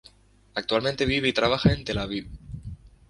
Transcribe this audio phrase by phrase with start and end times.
[0.55, 2.27] Actualmente vive y trabaja en Tel-Aviv.